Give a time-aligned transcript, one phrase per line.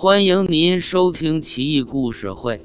[0.00, 2.58] 欢迎您收听《奇异故事会·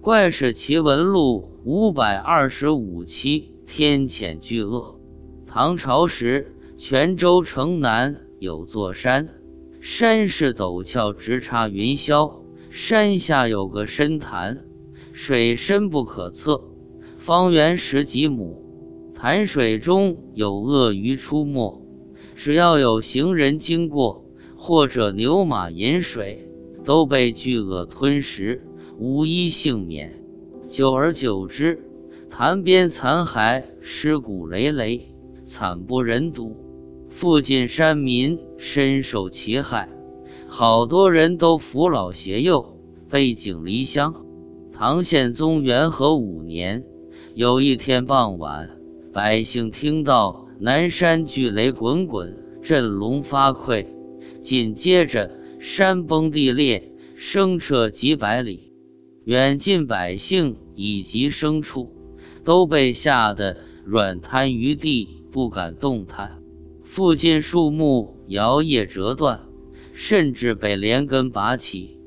[0.00, 4.98] 怪事奇闻录》五百二十五期：天谴巨鳄。
[5.46, 9.28] 唐朝时，泉州城南有座山，
[9.82, 12.32] 山势陡峭，直插云霄。
[12.70, 14.64] 山下有个深潭，
[15.12, 16.64] 水深不可测，
[17.18, 18.64] 方圆十几亩。
[19.14, 21.86] 潭水中有鳄鱼出没，
[22.34, 24.24] 只要有行人经过，
[24.56, 26.46] 或者牛马饮水。
[26.84, 28.62] 都被巨鳄吞食，
[28.98, 30.12] 无一幸免。
[30.68, 31.82] 久而久之，
[32.30, 35.08] 潭边残骸尸骨累累，
[35.44, 36.56] 惨不忍睹。
[37.08, 39.88] 附近山民深受其害，
[40.46, 42.78] 好多人都扶老携幼，
[43.08, 44.14] 背井离乡。
[44.72, 46.84] 唐宪宗元和五年，
[47.34, 48.70] 有一天傍晚，
[49.12, 53.84] 百姓听到南山巨雷滚滚，震聋发聩，
[54.40, 55.39] 紧接着。
[55.62, 58.72] 山崩地裂，声彻几百里，
[59.24, 61.94] 远近百姓以及牲畜
[62.42, 66.42] 都被吓得软瘫于地，不敢动弹。
[66.82, 69.38] 附近树木摇曳折断，
[69.92, 71.98] 甚至被连根拔起，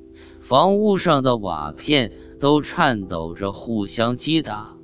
[0.42, 4.76] 房屋上的瓦片都颤抖着互相击打，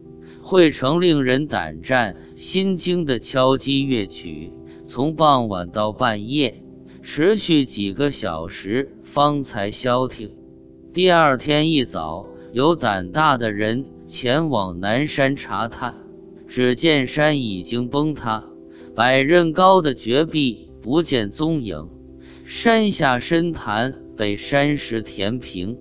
[0.44, 4.54] 汇成令人胆战心惊的敲击乐曲。
[4.86, 6.64] 从傍晚到半夜。
[7.12, 10.30] 持续几个小时方才消停。
[10.94, 15.96] 第二天一早，有胆大的人前往南山查探，
[16.48, 18.44] 只见山已经崩塌，
[18.94, 21.90] 百仞高的绝壁不见踪影，
[22.46, 25.76] 山下深潭被山石填平，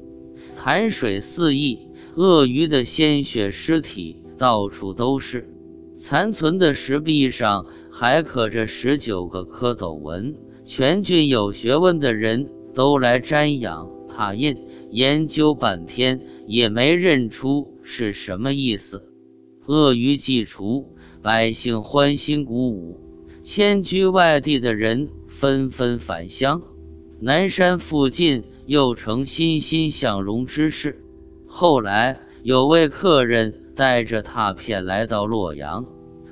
[0.56, 1.78] 潭水四溢，
[2.14, 5.46] 鳄鱼的鲜血尸体到处都是，
[5.98, 10.34] 残存的石壁上还刻着十九个蝌蚪纹。
[10.68, 14.54] 全郡有学问的人都来瞻仰拓印，
[14.90, 19.02] 研究半天也没认出是什么意思。
[19.64, 23.00] 鳄鱼既除，百姓欢欣鼓舞，
[23.40, 26.60] 迁居外地的人纷纷返乡，
[27.18, 31.02] 南山附近又成欣欣向荣之势。
[31.46, 35.86] 后来有位客人带着拓片来到洛阳，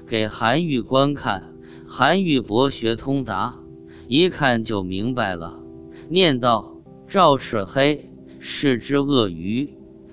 [0.06, 1.54] 给韩愈观看，
[1.86, 3.62] 韩愈博学通达。
[4.08, 5.60] 一看就明白了，
[6.08, 8.08] 念道：“赵赤黑
[8.38, 9.68] 是只鳄鱼，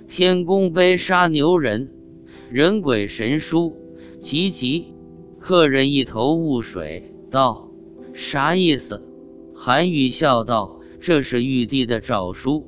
[0.07, 1.91] 天公杯杀牛人，
[2.49, 3.75] 人鬼神书，
[4.19, 4.93] 急急。”
[5.39, 7.69] 客人一头雾水，道
[8.15, 9.03] ：“啥意思？”
[9.53, 12.65] 韩愈笑道：“这是玉帝的诏书，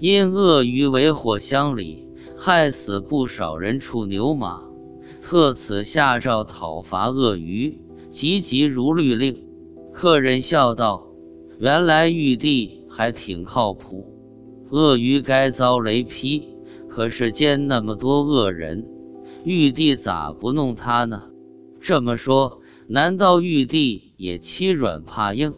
[0.00, 4.62] 因鳄鱼为祸乡里，害死不少人畜牛马，
[5.20, 7.78] 特此下诏讨伐鳄鱼，
[8.08, 9.36] 急急如律令。”
[9.92, 11.06] 客人笑道
[11.60, 14.08] ：“原来玉帝还挺靠谱。
[14.70, 16.48] 鳄鱼该遭雷劈，
[16.88, 18.84] 可是奸那么多恶人，
[19.44, 21.22] 玉帝咋不弄他呢？
[21.78, 25.54] 这么说，难道玉帝也欺软怕硬？”